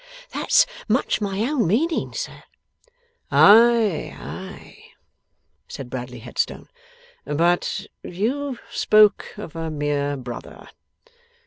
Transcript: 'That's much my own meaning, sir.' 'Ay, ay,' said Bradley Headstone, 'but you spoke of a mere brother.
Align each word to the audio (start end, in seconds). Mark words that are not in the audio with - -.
'That's 0.31 0.65
much 0.87 1.21
my 1.21 1.41
own 1.41 1.67
meaning, 1.67 2.11
sir.' 2.11 2.41
'Ay, 3.29 4.11
ay,' 4.17 4.83
said 5.67 5.91
Bradley 5.91 6.17
Headstone, 6.17 6.67
'but 7.23 7.85
you 8.01 8.57
spoke 8.71 9.27
of 9.37 9.55
a 9.55 9.69
mere 9.69 10.17
brother. 10.17 10.67